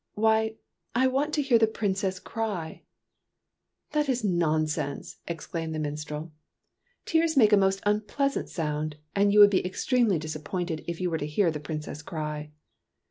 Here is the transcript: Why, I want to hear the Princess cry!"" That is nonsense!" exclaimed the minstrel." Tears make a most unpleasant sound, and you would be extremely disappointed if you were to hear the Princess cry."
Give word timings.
Why, 0.15 0.55
I 0.95 1.05
want 1.05 1.31
to 1.35 1.43
hear 1.43 1.59
the 1.59 1.67
Princess 1.67 2.17
cry!"" 2.19 2.81
That 3.91 4.09
is 4.09 4.23
nonsense!" 4.23 5.17
exclaimed 5.27 5.75
the 5.75 5.79
minstrel." 5.79 6.31
Tears 7.05 7.37
make 7.37 7.53
a 7.53 7.55
most 7.57 7.81
unpleasant 7.85 8.49
sound, 8.49 8.95
and 9.15 9.31
you 9.31 9.39
would 9.41 9.51
be 9.51 9.63
extremely 9.63 10.17
disappointed 10.17 10.83
if 10.87 10.99
you 10.99 11.11
were 11.11 11.19
to 11.19 11.27
hear 11.27 11.51
the 11.51 11.59
Princess 11.59 12.01
cry." 12.01 12.49